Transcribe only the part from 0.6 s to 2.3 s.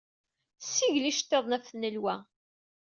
Ssigel iceḍḍiten ɣef tnelwa.